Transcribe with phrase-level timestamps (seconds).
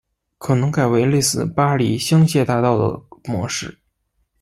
[0.39, 2.99] 可能改为类似巴黎香榭大道的
[3.31, 3.77] 模式